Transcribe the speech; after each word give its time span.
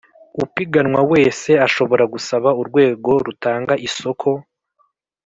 Upiganwa 0.43 1.01
wese 1.11 1.49
ashobora 1.67 2.03
gusaba 2.13 2.49
Urwego 2.61 3.11
rutanga 3.25 3.73
isoko 3.87 4.29